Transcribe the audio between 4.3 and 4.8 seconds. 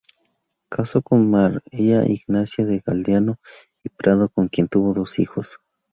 quien